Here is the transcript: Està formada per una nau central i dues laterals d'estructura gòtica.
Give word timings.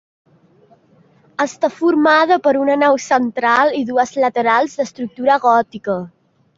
Està 1.45 1.69
formada 1.75 2.39
per 2.49 2.55
una 2.63 2.79
nau 2.87 2.99
central 3.11 3.73
i 3.83 3.85
dues 3.93 4.19
laterals 4.27 4.79
d'estructura 4.81 5.41
gòtica. 5.49 6.05